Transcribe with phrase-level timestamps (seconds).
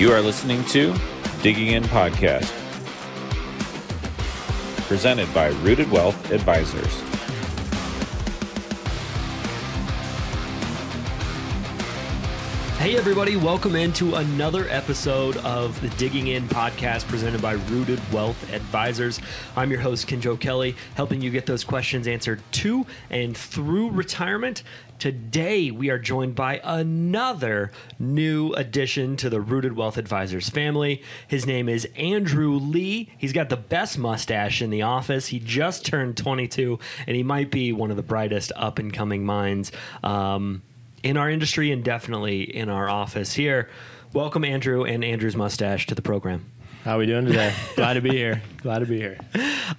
[0.00, 0.94] You are listening to
[1.42, 2.50] Digging In Podcast,
[4.88, 7.02] presented by Rooted Wealth Advisors.
[12.78, 18.50] Hey, everybody, welcome into another episode of the Digging In podcast presented by Rooted Wealth
[18.54, 19.20] Advisors.
[19.54, 24.62] I'm your host, Kenjo Kelly, helping you get those questions answered to and through retirement.
[25.00, 31.02] Today, we are joined by another new addition to the Rooted Wealth Advisors family.
[31.26, 33.08] His name is Andrew Lee.
[33.16, 35.28] He's got the best mustache in the office.
[35.28, 39.24] He just turned 22, and he might be one of the brightest up and coming
[39.24, 39.72] minds.
[40.04, 40.60] Um,
[41.02, 43.70] in our industry and definitely in our office here.
[44.12, 46.44] Welcome, Andrew and Andrew's mustache to the program.
[46.84, 47.54] How are we doing today?
[47.74, 48.42] Glad to be here.
[48.58, 49.16] Glad to be here.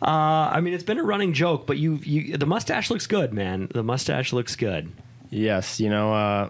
[0.02, 3.34] Uh, I mean, it's been a running joke, but you, you, the mustache looks good,
[3.34, 3.70] man.
[3.72, 4.92] The mustache looks good.
[5.32, 6.50] Yes, you know, uh,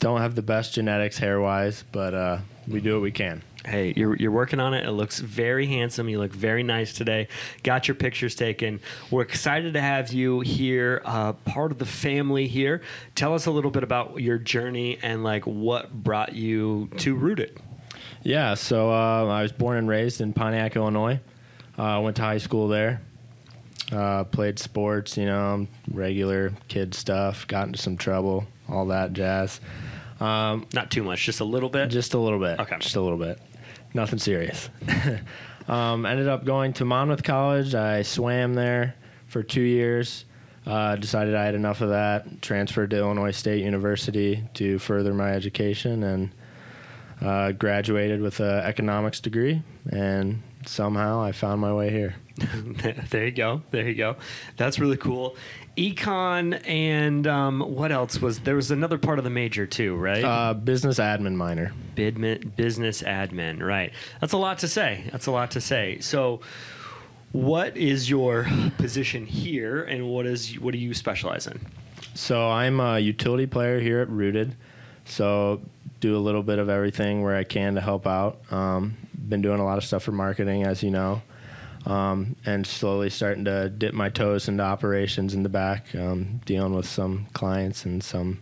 [0.00, 3.42] don't have the best genetics hair wise, but uh, we do what we can.
[3.66, 4.86] Hey, you're, you're working on it.
[4.86, 6.08] It looks very handsome.
[6.08, 7.28] You look very nice today.
[7.64, 8.80] Got your pictures taken.
[9.10, 12.80] We're excited to have you here, uh, part of the family here.
[13.14, 17.60] Tell us a little bit about your journey and like what brought you to Rooted.
[18.22, 21.20] Yeah, so uh, I was born and raised in Pontiac, Illinois.
[21.76, 23.02] Uh, went to high school there.
[23.90, 27.46] Uh, played sports, you know, regular kid stuff.
[27.46, 29.60] Got into some trouble, all that jazz.
[30.20, 31.88] Um, Not too much, just a little bit.
[31.88, 32.58] Just a little bit.
[32.60, 32.76] Okay.
[32.80, 33.38] Just a little bit.
[33.94, 34.68] Nothing serious.
[35.68, 37.74] um, ended up going to Monmouth College.
[37.74, 38.94] I swam there
[39.26, 40.24] for two years.
[40.66, 42.42] Uh, decided I had enough of that.
[42.42, 46.30] Transferred to Illinois State University to further my education and
[47.22, 49.62] uh, graduated with an economics degree.
[49.90, 52.16] And somehow I found my way here.
[53.10, 53.62] there you go.
[53.70, 54.16] There you go.
[54.56, 55.36] That's really cool.
[55.76, 58.56] Econ and um, what else was there?
[58.56, 60.24] Was another part of the major too, right?
[60.24, 61.72] Uh, business admin minor.
[61.96, 63.92] Bidmin, business admin, right?
[64.20, 65.08] That's a lot to say.
[65.12, 65.98] That's a lot to say.
[66.00, 66.40] So,
[67.32, 68.46] what is your
[68.78, 71.60] position here, and what is what do you specialize in?
[72.14, 74.56] So I'm a utility player here at Rooted.
[75.04, 75.60] So
[76.00, 78.40] do a little bit of everything where I can to help out.
[78.52, 78.96] Um,
[79.28, 81.22] been doing a lot of stuff for marketing, as you know,
[81.86, 86.74] um, and slowly starting to dip my toes into operations in the back, um, dealing
[86.74, 88.40] with some clients and some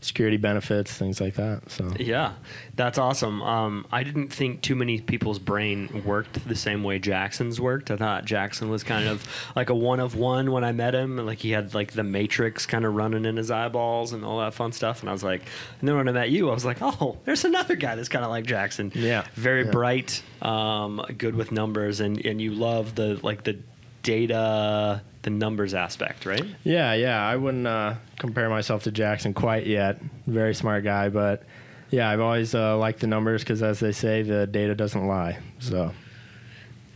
[0.00, 1.70] security benefits, things like that.
[1.70, 2.34] So yeah,
[2.74, 3.42] that's awesome.
[3.42, 7.90] Um, I didn't think too many people's brain worked the same way Jackson's worked.
[7.90, 9.26] I thought Jackson was kind of
[9.56, 11.16] like a one of one when I met him.
[11.16, 14.54] Like he had like the Matrix kind of running in his eyeballs and all that
[14.54, 15.00] fun stuff.
[15.00, 15.42] And I was like,
[15.80, 18.24] and then when I met you, I was like, oh, there's another guy that's kind
[18.24, 18.92] of like Jackson.
[18.94, 19.70] Yeah, very yeah.
[19.70, 23.58] bright, um, good with numbers, and and you love the like the
[24.02, 26.44] data the numbers aspect, right?
[26.64, 27.26] Yeah, yeah.
[27.26, 30.00] I wouldn't uh, compare myself to Jackson quite yet.
[30.26, 31.42] Very smart guy, but
[31.90, 35.38] yeah, I've always uh, liked the numbers because, as they say, the data doesn't lie.
[35.58, 35.92] So.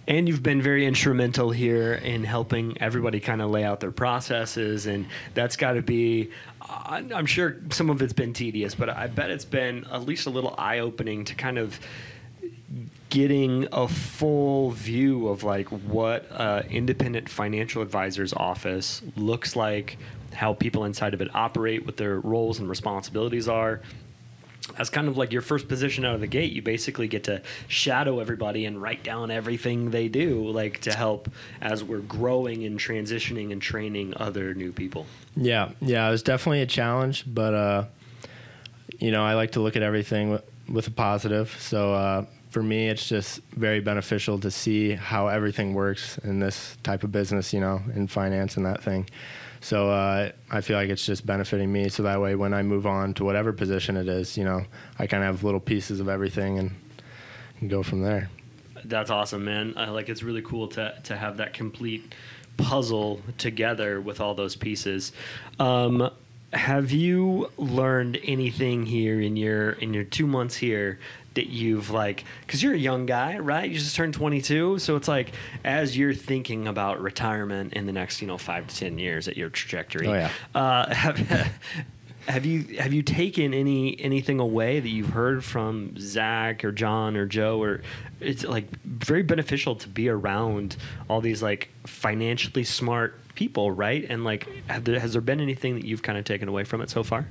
[0.08, 4.86] And you've been very instrumental here in helping everybody kind of lay out their processes,
[4.86, 6.30] and that's got to be.
[6.68, 10.30] I'm sure some of it's been tedious, but I bet it's been at least a
[10.30, 11.78] little eye opening to kind of
[13.12, 19.98] getting a full view of like what uh, independent financial advisor's office looks like,
[20.32, 23.82] how people inside of it operate, what their roles and responsibilities are.
[24.78, 27.42] As kind of like your first position out of the gate, you basically get to
[27.68, 31.28] shadow everybody and write down everything they do, like to help
[31.60, 35.04] as we're growing and transitioning and training other new people.
[35.36, 37.84] Yeah, yeah, it was definitely a challenge, but uh,
[38.98, 41.54] you know, I like to look at everything with, with a positive.
[41.60, 46.76] So uh, for me, it's just very beneficial to see how everything works in this
[46.82, 49.08] type of business, you know, in finance and that thing.
[49.62, 51.88] So uh, I feel like it's just benefiting me.
[51.88, 54.64] So that way, when I move on to whatever position it is, you know,
[54.98, 56.72] I kind of have little pieces of everything and,
[57.60, 58.28] and go from there.
[58.84, 59.72] That's awesome, man.
[59.78, 62.14] I like it's really cool to to have that complete
[62.58, 65.12] puzzle together with all those pieces.
[65.58, 66.10] Um,
[66.52, 70.98] have you learned anything here in your in your two months here
[71.34, 75.08] that you've like because you're a young guy right you just turned 22 so it's
[75.08, 75.32] like
[75.64, 79.36] as you're thinking about retirement in the next you know five to ten years at
[79.36, 80.30] your trajectory oh, yeah.
[80.54, 81.52] uh, have,
[82.28, 87.16] have you have you taken any anything away that you've heard from Zach or John
[87.16, 87.62] or Joe?
[87.62, 87.82] Or
[88.20, 90.76] it's like very beneficial to be around
[91.08, 94.04] all these like financially smart people right?
[94.08, 94.48] And like
[94.80, 97.26] there, has there been anything that you've kind of taken away from it so far?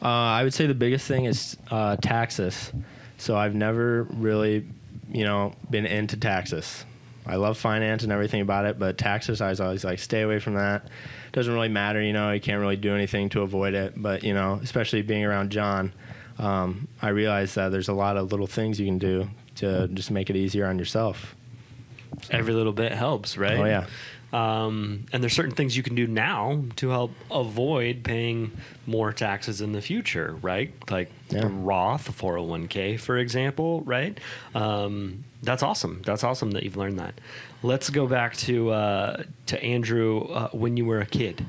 [0.00, 2.72] Uh, I would say the biggest thing is uh, taxes.
[3.16, 4.66] So I've never really,
[5.10, 6.84] you know, been into taxes.
[7.28, 10.38] I love finance and everything about it, but taxes, I was always like, stay away
[10.38, 10.84] from that.
[10.84, 13.92] It doesn't really matter, you know, you can't really do anything to avoid it.
[13.96, 15.92] But, you know, especially being around John,
[16.38, 20.10] um, I realized that there's a lot of little things you can do to just
[20.10, 21.34] make it easier on yourself.
[22.30, 23.58] Every little bit helps, right?
[23.58, 23.86] Oh yeah.
[24.32, 28.52] Um, and there's certain things you can do now to help avoid paying
[28.86, 30.72] more taxes in the future, right?
[30.90, 31.48] Like Yeah.
[31.50, 34.18] Roth 401k, for example, right?
[34.54, 36.02] Um, that's awesome.
[36.04, 37.14] That's awesome that you've learned that.
[37.62, 41.46] Let's go back to uh, to Andrew uh, when you were a kid.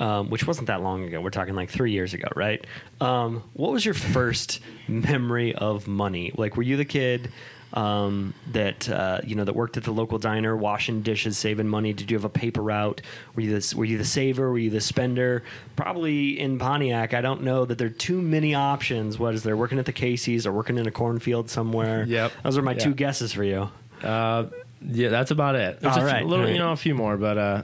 [0.00, 1.20] Um, which wasn't that long ago.
[1.20, 2.66] We're talking like three years ago, right?
[3.00, 6.32] Um, what was your first memory of money?
[6.34, 7.30] Like, were you the kid
[7.74, 11.92] um, that uh, you know that worked at the local diner, washing dishes, saving money?
[11.92, 13.02] Did you have a paper route?
[13.34, 14.50] Were you the were you the saver?
[14.50, 15.42] Were you the spender?
[15.76, 17.14] Probably in Pontiac.
[17.14, 19.18] I don't know that there are too many options.
[19.18, 19.56] What is there?
[19.56, 22.04] Working at the Casey's or working in a cornfield somewhere?
[22.06, 22.32] Yep.
[22.44, 22.78] Those are my Yeah.
[22.78, 23.68] two guesses for you.
[24.02, 24.46] Uh,
[24.86, 25.80] yeah, that's about it.
[25.80, 26.52] There's All right, little, all right.
[26.52, 27.62] you know, a few more, but uh,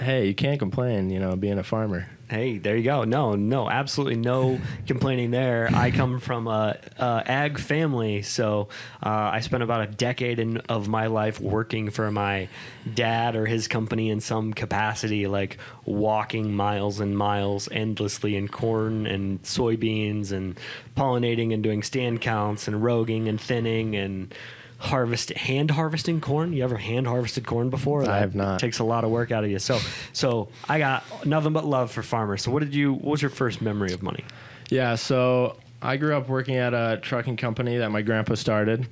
[0.00, 1.10] hey, you can't complain.
[1.10, 2.08] You know, being a farmer.
[2.28, 3.02] Hey, there you go.
[3.02, 5.68] No, no, absolutely no complaining there.
[5.74, 8.68] I come from a, a ag family, so
[9.02, 12.48] uh, I spent about a decade in, of my life working for my
[12.94, 19.08] dad or his company in some capacity, like walking miles and miles endlessly in corn
[19.08, 20.58] and soybeans and
[20.96, 24.32] pollinating and doing stand counts and roguing and thinning and
[24.80, 26.52] harvest hand harvesting corn.
[26.52, 28.08] You ever hand harvested corn before?
[28.08, 28.58] I have not.
[28.58, 29.58] Takes a lot of work out of you.
[29.58, 29.78] So,
[30.12, 32.42] so I got nothing but love for farmers.
[32.42, 32.94] So, what did you?
[32.94, 34.24] What was your first memory of money?
[34.70, 38.88] Yeah, so I grew up working at a trucking company that my grandpa started,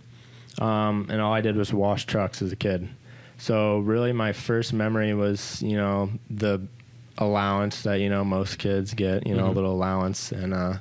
[0.61, 2.88] um, and all I did was wash trucks as a kid.
[3.38, 6.67] So really, my first memory was you know the
[7.17, 9.50] allowance that you know most kids get, you know, Mhm.
[9.50, 10.75] a little allowance, and uh,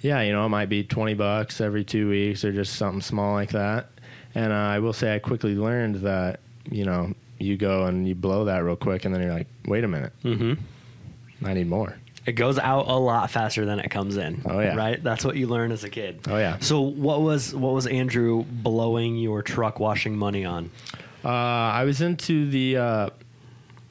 [0.00, 3.32] yeah, you know, it might be twenty bucks every two weeks or just something small
[3.34, 3.88] like that.
[4.34, 6.40] And uh, I will say, I quickly learned that
[6.70, 9.84] you know you go and you blow that real quick, and then you're like, wait
[9.84, 11.46] a minute, Mm-hmm.
[11.46, 11.96] I need more.
[12.26, 14.42] It goes out a lot faster than it comes in.
[14.44, 14.74] Oh, yeah.
[14.76, 15.02] right.
[15.02, 16.20] That's what you learn as a kid.
[16.28, 16.58] Oh yeah.
[16.60, 20.70] So, what was what was Andrew blowing your truck washing money on?
[21.24, 23.10] Uh, I was into the, uh,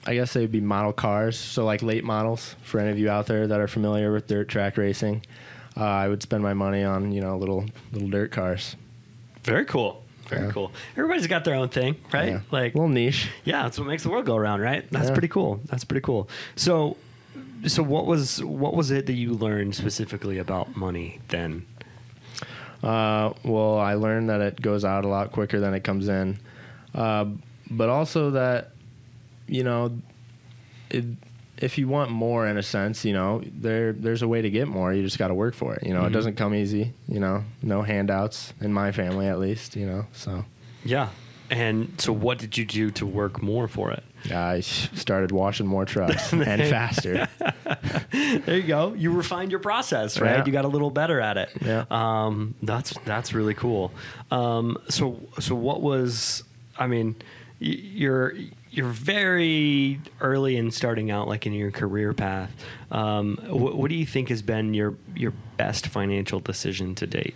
[0.05, 2.55] I guess they'd be model cars, so like late models.
[2.63, 5.23] For any of you out there that are familiar with dirt track racing,
[5.75, 8.75] uh, I would spend my money on you know little little dirt cars.
[9.43, 10.03] Very cool.
[10.29, 10.51] Very Yeah.
[10.51, 10.71] cool.
[10.95, 12.29] Everybody's got their own thing, right?
[12.29, 12.39] Yeah.
[12.51, 13.29] Like, a little niche.
[13.43, 14.85] yeah, that's what makes the world go around, right?
[14.91, 15.13] That's Yeah.
[15.13, 15.59] pretty cool.
[15.65, 16.29] That's pretty cool.
[16.55, 16.97] So,
[17.65, 21.65] so what was what was it that you learned specifically about money then?
[22.83, 26.39] Uh, well, I learned that it goes out a lot quicker than it comes in,
[26.95, 27.25] uh,
[27.69, 28.71] but also that
[29.47, 29.91] you know,
[30.91, 31.05] it,
[31.61, 34.67] if you want more, in a sense, you know, there there's a way to get
[34.67, 34.93] more.
[34.93, 35.85] You just got to work for it.
[35.85, 36.07] You know, Mhm.
[36.07, 36.93] it doesn't come easy.
[37.07, 39.75] You know, no handouts in my family, at least.
[39.75, 40.45] You know, so.
[40.83, 41.09] Yeah.
[41.51, 44.03] And so, what did you do to work more for it?
[44.31, 47.27] I started washing more trucks and faster.
[48.11, 48.93] there you go.
[48.93, 50.37] You refined your process, right?
[50.37, 50.45] Yeah.
[50.45, 51.49] You got a little better at it.
[51.61, 51.85] Yeah.
[51.89, 53.91] Um, that's that's really cool.
[54.29, 56.43] Um, so so what was?
[56.77, 57.15] I mean,
[57.59, 58.33] you're
[58.79, 62.49] you're very early in starting out, like in your career path.
[62.91, 67.35] Um, what, what do you think has been your your best financial decision to date?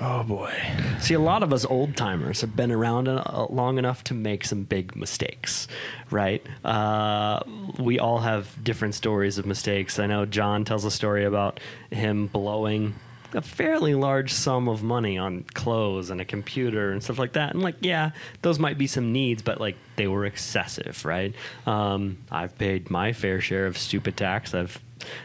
[0.00, 0.52] Oh boy.
[0.98, 3.06] See, a lot of us old timers have been around
[3.48, 5.68] long enough to make some big mistakes,
[6.10, 6.44] right?
[6.64, 7.40] Uh,
[7.78, 10.00] we all have different stories of mistakes.
[10.00, 11.60] I know John tells a story about
[11.92, 12.96] him blowing
[13.36, 17.52] a fairly large sum of money on clothes and a computer and stuff like that.
[17.52, 18.10] And like, yeah,
[18.42, 21.34] those might be some needs, but like they were excessive, right?
[21.66, 24.54] Um, I've paid my fair share of stupid tax.
[24.54, 24.80] I've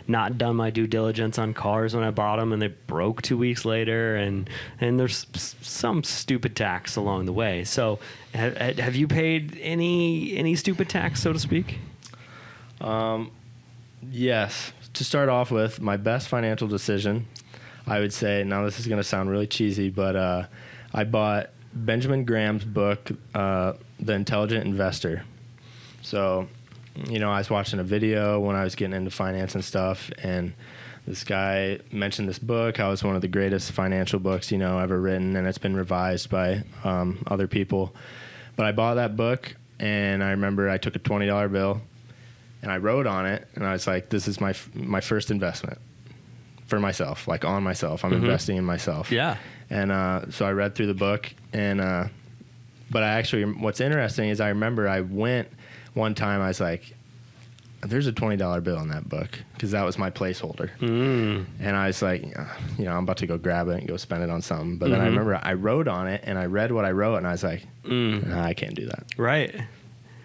[0.07, 3.37] not done my due diligence on cars when I bought them, and they broke two
[3.37, 4.49] weeks later, and
[4.81, 5.25] and there's
[5.61, 7.63] some stupid tax along the way.
[7.63, 7.99] So,
[8.33, 11.79] have, have you paid any any stupid tax, so to speak?
[12.81, 13.31] Um,
[14.09, 14.73] Yes.
[14.93, 17.27] To start off with, my best financial decision,
[17.87, 18.43] I would say.
[18.43, 20.45] Now this is going to sound really cheesy, but uh,
[20.93, 25.23] I bought Benjamin Graham's book, uh, The Intelligent Investor.
[26.01, 26.47] So,
[27.07, 30.11] you know, I was watching a video when I was getting into finance and stuff,
[30.23, 30.53] and
[31.07, 34.79] this guy mentioned this book, how it's one of the greatest financial books, you know,
[34.79, 37.95] ever written, and it's been revised by um, other people.
[38.55, 41.81] But I bought that book, and I remember I took a $20 bill
[42.61, 45.31] and I wrote on it, and I was like, "This is my f- my first
[45.31, 45.79] investment
[46.71, 48.03] for myself, like on myself.
[48.03, 48.23] I'm Mhm.
[48.23, 49.37] investing in myself." Yeah.
[49.69, 52.05] And uh, so I read through the book, and uh,
[52.89, 55.47] but I actually, what's interesting is I remember I went
[55.93, 56.41] one time.
[56.41, 56.93] I was like,
[57.81, 60.69] "There's a twenty dollar bill in that book," because that was my placeholder.
[60.79, 61.45] Mm.
[61.59, 62.45] And I was like, "Uh,
[62.77, 64.77] you know, I'm about to go grab it and go spend it on something.
[64.77, 65.09] But then I Mhm.
[65.17, 67.63] remember I wrote on it, and I read what I wrote, and I was like,
[67.85, 68.27] Mm.
[68.27, 69.03] nah, I can't do that.
[69.17, 69.53] Right.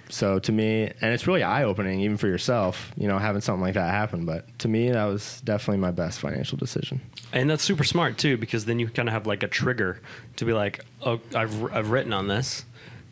[0.08, 3.62] So to me, and it's really eye opening even for yourself, you know, having something
[3.62, 4.24] like that happen.
[4.24, 7.00] But to me, that was definitely my best financial decision.
[7.32, 10.00] And that's super smart too, because then you kind of have like a trigger
[10.36, 12.64] to be like, oh, I've, I've written on this.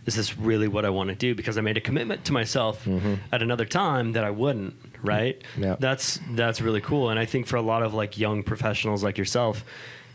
[0.06, 1.34] Is this really what I want to do?
[1.34, 3.14] Because I made a commitment to myself mm-hmm.
[3.32, 4.74] at another time that I wouldn't.
[5.02, 5.42] Right.
[5.58, 5.76] Yeah.
[5.78, 7.10] That's that's really cool.
[7.10, 9.64] And I think for a lot of like young professionals like yourself,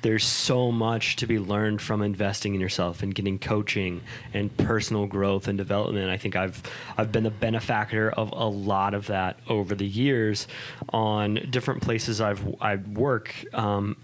[0.01, 4.01] there's so much to be learned from investing in yourself and getting coaching
[4.33, 6.09] and personal growth and development.
[6.09, 6.61] I think I've
[6.97, 10.47] I've been the benefactor of a lot of that over the years
[10.89, 13.33] on different places I've I work.
[13.53, 13.97] Um,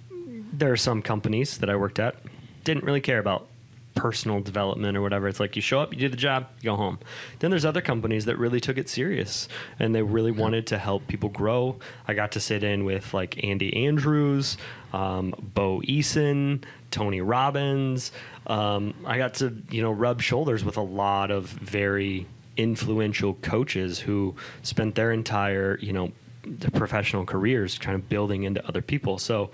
[0.51, 2.15] there are some companies that I worked at
[2.65, 3.47] didn't really care about
[3.95, 5.27] personal development or whatever.
[5.27, 6.99] It's like you show up, you do the job, you go home.
[7.39, 9.47] Then there's other companies that really took it serious
[9.79, 11.77] and they really wanted to help people grow.
[12.07, 14.57] I got to sit in with like Andy Andrews,
[14.93, 18.11] um, Bo Eason, Tony Robbins.
[18.47, 23.99] Um, I got to you know rub shoulders with a lot of very influential coaches
[23.99, 26.11] who spent their entire you know
[26.73, 29.17] professional careers kind of building into other people.
[29.17, 29.51] So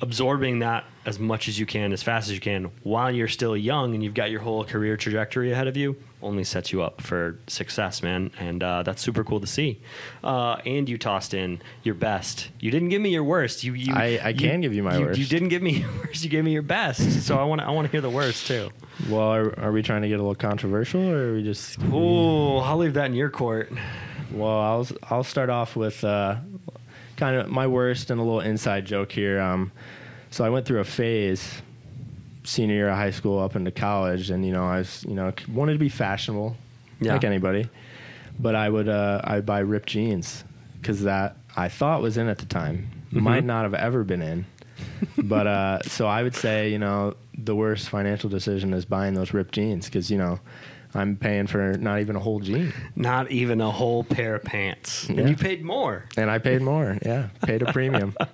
[0.00, 3.56] absorbing that as much as you can, as fast as you can, while you're still
[3.56, 7.00] young and you've got your whole career trajectory ahead of you, only sets you up
[7.00, 8.30] for success, man.
[8.38, 9.80] And uh, that's super cool to see.
[10.24, 12.48] Uh, and you tossed in your best.
[12.58, 13.62] You didn't give me your worst.
[13.64, 15.18] You, you I- I you- can give you my worst.
[15.20, 16.24] You didn't give me your worst.
[16.24, 17.22] You gave me your best.
[17.22, 18.70] So I want I want to hear the worst too.
[19.08, 21.78] Well, are, are we trying to get a little controversial, or are we just?
[21.92, 23.70] Oh, I'll leave that in your court.
[24.32, 26.36] Well, I'll I'll start off with uh,
[27.16, 29.40] kind of my worst and a little inside joke here.
[29.40, 29.72] Um,
[30.30, 31.62] so I went through a phase
[32.44, 35.32] senior year of high school up into college, and you know I was you know
[35.52, 36.56] wanted to be fashionable,
[37.00, 37.12] Yeah.
[37.14, 37.68] like anybody,
[38.38, 40.44] but I would uh, I buy ripped jeans
[40.80, 44.44] because that I thought was in at the time might not have ever been in.
[45.16, 49.32] but uh, so I would say, you know, the worst financial decision is buying those
[49.32, 50.38] ripped jeans because you know
[50.96, 52.72] I'm paying for not even a whole jean.
[52.94, 55.08] Not even a whole pair of pants.
[55.08, 55.20] Yeah.
[55.20, 56.04] And you paid more.
[56.16, 56.98] And I paid more.
[57.04, 58.16] Yeah, paid a premium.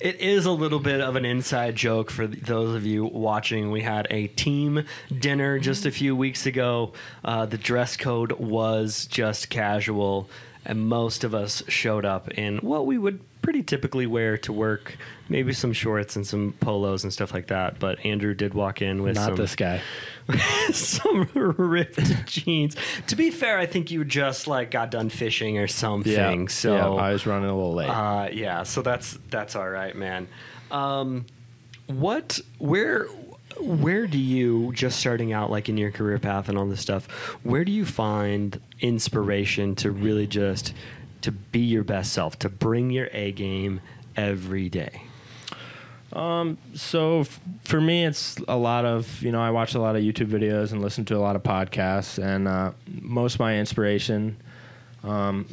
[0.00, 3.70] It is a little bit of an inside joke for those of you watching.
[3.70, 4.84] We had a team
[5.16, 6.92] dinner just a few weeks ago.
[7.24, 10.28] Uh, the dress code was just casual,
[10.64, 14.96] and most of us showed up in what we would pretty typically wear to work.
[15.28, 17.80] Maybe some shorts and some polos and stuff like that.
[17.80, 19.80] But Andrew did walk in with Not some this guy.
[20.72, 22.76] some ripped jeans.
[23.08, 26.42] To be fair, I think you just like got done fishing or something.
[26.42, 26.46] Yeah.
[26.48, 27.88] so yeah, I was running a little late.
[27.88, 30.28] uh, yeah, so that's that's all right, man.
[30.70, 31.26] Um,
[31.86, 33.06] what where
[33.60, 37.06] where do you just starting out like in your career path and all this stuff?
[37.42, 40.74] Where do you find inspiration to really just
[41.22, 43.80] to be your best self, to bring your A game
[44.16, 45.02] every day?
[46.74, 50.02] so f- for me, it's a lot of you know I watch a lot of
[50.02, 54.36] YouTube videos and listen to a lot of podcasts, and uh, most of my inspiration
[55.04, 55.46] um,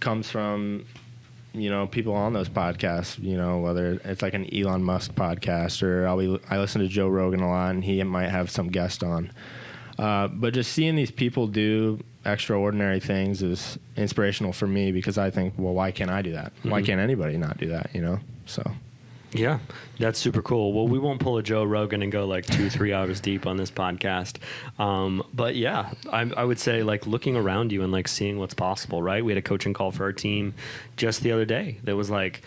[0.00, 0.84] comes from
[1.52, 3.18] you know people on those podcasts.
[3.22, 6.88] You know whether it's like an Elon Musk podcast or I'll be I listen to
[6.88, 9.32] Joe Rogan a lot, and he might have some guest on.
[9.98, 15.30] Uh, but just seeing these people do extraordinary things is inspirational for me because I
[15.30, 16.52] think, well, why can't I do that?
[16.62, 17.90] Why can't anybody not do that?
[17.94, 18.62] You know, so.
[19.32, 19.60] Yeah,
[19.98, 20.72] that's super cool.
[20.72, 23.56] Well, we won't pull a Joe Rogan and go like two, three hours deep on
[23.56, 24.38] this podcast.
[24.78, 28.54] Um, but yeah, I, I would say like looking around you and like seeing what's
[28.54, 29.24] possible, right?
[29.24, 30.54] We had a coaching call for our team
[30.96, 32.42] just the other day that was like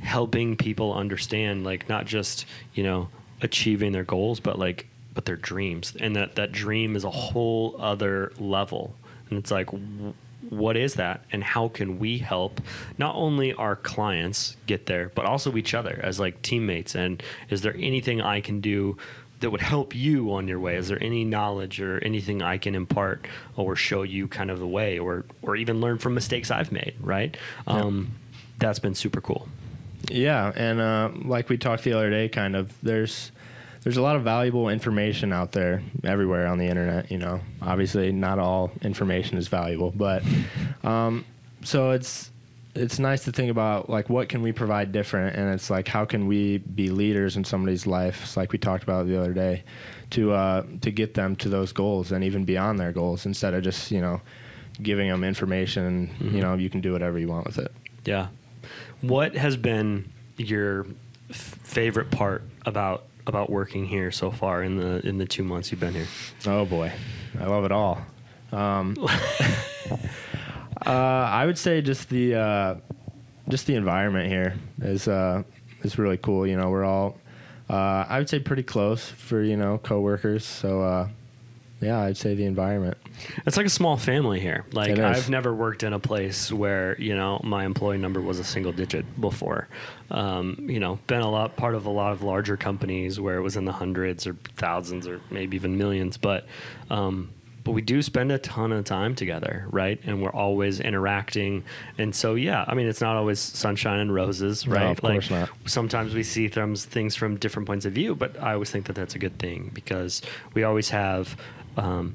[0.00, 3.08] helping people understand, like not just, you know,
[3.40, 5.94] achieving their goals, but like, but their dreams.
[6.00, 8.96] And that, that dream is a whole other level.
[9.30, 9.68] And it's like,
[10.58, 12.60] what is that and how can we help
[12.98, 16.94] not only our clients get there but also each other as like teammates?
[16.94, 18.96] And is there anything i can do
[19.40, 20.76] that would help you on your way?
[20.76, 24.68] Is there any knowledge or anything i can impart or show you kind of the
[24.68, 27.36] way or or even learn from mistakes i've made right?
[27.66, 28.12] Um,
[28.58, 29.48] that's been super cool.
[30.10, 33.32] Yeah, and uh, like we talked the other day, kind of there's
[33.84, 37.10] there's a lot of valuable information out there everywhere on the internet.
[37.10, 40.22] You know, obviously not all information is valuable, but
[40.82, 41.24] um,
[41.62, 42.30] so it's
[42.74, 46.04] it's nice to think about like what can we provide different, and it's like how
[46.04, 49.62] can we be leaders in somebody's life, it's like we talked about the other day,
[50.10, 53.62] to uh, to get them to those goals and even beyond their goals, instead of
[53.62, 54.20] just you know
[54.82, 56.10] giving them information.
[56.20, 57.70] and You know, you can do whatever you want with it.
[58.04, 58.26] yeah
[59.02, 60.86] what has been your
[61.30, 65.70] f- favorite part about about working here so far in the in the two months
[65.70, 66.06] you've been here
[66.46, 66.92] Oh boy,
[67.40, 68.04] I love it all.
[68.52, 68.96] Um,
[70.86, 72.74] uh, I would say just the uh,
[73.48, 75.42] just the environment here is uh,
[75.82, 76.46] is really cool.
[76.46, 77.18] You know, we're all
[77.68, 80.44] uh, I would say pretty close for you know coworkers.
[80.44, 81.08] So uh,
[81.84, 82.96] yeah, I'd say the environment.
[83.46, 84.64] It's like a small family here.
[84.72, 84.98] Like.
[84.98, 88.72] I've never worked in a place where you know my employee number was a single
[88.72, 89.68] digit before.
[90.10, 93.42] Um, you know, been a lot part of a lot of larger companies where it
[93.42, 96.16] was in the hundreds or thousands or maybe even millions.
[96.16, 96.46] But
[96.90, 97.30] um,
[97.64, 99.98] but we do spend a ton of time together, right?
[100.04, 101.64] And we're always interacting.
[101.98, 104.90] And so yeah, I mean, it's not always sunshine and roses, No, right?
[104.90, 105.48] of course not.
[105.66, 108.94] sometimes we see things things from different points of view, but I always think that
[108.94, 111.36] that's a good thing because we always have
[111.76, 112.14] um,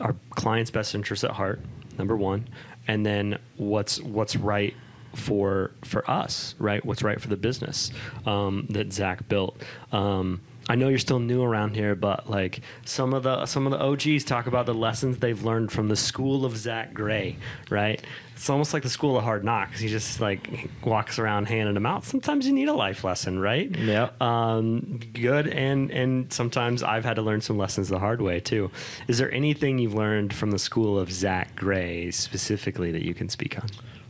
[0.00, 1.60] our client's best interests at heart,
[1.98, 2.48] number one,
[2.88, 4.74] and then what's what's right
[5.14, 6.84] for for us, right?
[6.84, 7.90] What's right for the business
[8.26, 9.60] um, that Zach built.
[9.92, 13.72] Um, I know you're still new around here, but like some of the some of
[13.72, 17.36] the OGs talk about the lessons they've learned from the school of Zach Gray,
[17.68, 18.02] right?
[18.34, 19.80] It's almost like the school of hard knocks.
[19.80, 22.04] He just like walks around handing them out.
[22.04, 23.70] Sometimes you need a life lesson, right?
[23.76, 24.20] Yep.
[24.22, 28.70] Um, good, and and sometimes I've had to learn some lessons the hard way too.
[29.06, 33.28] Is there anything you've learned from the school of Zach Gray specifically that you can
[33.28, 33.68] speak on?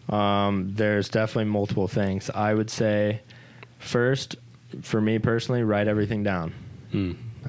[0.09, 2.31] Um, there's definitely multiple things.
[2.31, 3.23] I would say,
[3.79, 4.37] first,
[4.83, 6.53] for me personally, write everything down.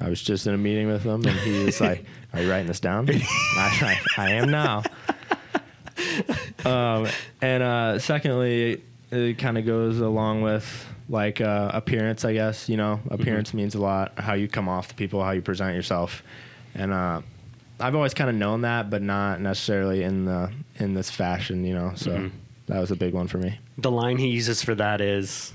[0.00, 2.04] I was just in a meeting with him, and he was like,
[2.34, 4.82] "Are you writing this down?" I, I, I am now.
[6.64, 7.06] um,
[7.40, 12.68] and uh, secondly, it kind of goes along with like uh, appearance, I guess.
[12.68, 14.18] You know, appearance means a lot.
[14.18, 16.22] How you come off to people, how you present yourself,
[16.74, 17.20] and uh,
[17.80, 21.64] I've always kind of known that, but not necessarily in the in this fashion.
[21.64, 22.30] You know, so Mhm.
[22.66, 23.58] that was a big one for me.
[23.78, 25.52] The line he uses for that is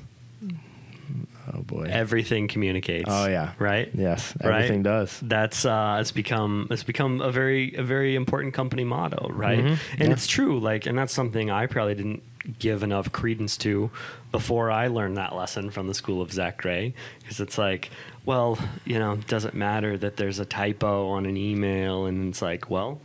[1.54, 1.88] Oh boy.
[1.90, 3.06] everything communicates.
[3.10, 3.54] Oh, yeah.
[3.60, 3.90] right.
[3.94, 4.56] yes, Right?
[4.56, 5.20] everything does.
[5.22, 9.60] That's uh, it's become it's become a very a very important company motto, right?
[9.64, 9.78] Mhm.
[10.00, 10.12] And Yeah.
[10.14, 12.24] it's true, like, and that's something I probably didn't
[12.60, 13.92] give enough credence to
[14.32, 17.92] before I learned that lesson from the school of Zach Gray, because it's like,
[18.26, 22.42] well, you know, it doesn't matter that there's a typo on an email, and it's
[22.42, 23.00] like, well,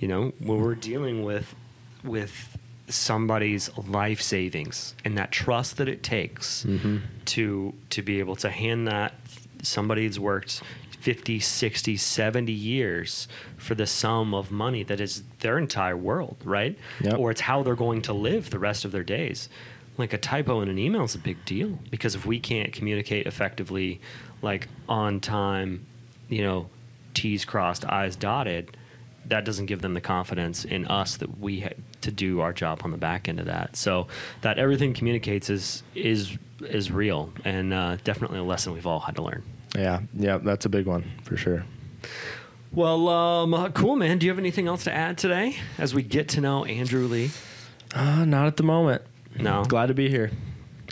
[0.00, 1.54] you know, when we're dealing with
[2.02, 2.49] with
[2.90, 7.02] somebody's life savings and that trust that it takes Mhm.
[7.26, 9.14] to to be able to hand that
[9.62, 10.62] somebody who's worked
[11.00, 16.76] 50 60 70 years for the sum of money that is their entire world right
[17.00, 17.18] Yep.
[17.18, 19.48] or it's how they're going to live the rest of their days
[19.96, 23.26] like a typo in an email is a big deal because if we can't communicate
[23.26, 24.00] effectively
[24.42, 25.86] like on time
[26.28, 26.68] you know
[27.14, 28.76] t's crossed i's dotted
[29.26, 32.80] that doesn't give them the confidence in us that we had to do our job
[32.84, 33.76] on the back end of that.
[33.76, 34.06] So
[34.42, 39.16] that everything communicates is is is real and uh, definitely a lesson we've all had
[39.16, 39.42] to learn.
[39.74, 41.64] Yeah, yeah, that's a big one for sure.
[42.72, 44.18] Well, um, uh, cool, man.
[44.18, 47.30] Do you have anything else to add today as we get to know Andrew Lee?
[47.94, 49.02] Uh, not at the moment.
[49.38, 49.64] No.
[49.64, 50.30] Glad to be here.